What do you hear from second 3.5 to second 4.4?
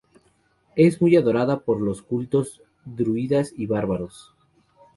y bárbaros.